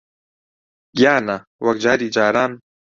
گیانە، 0.97 1.37
وەک 1.65 1.77
جاری 1.83 2.13
جاران 2.15 2.51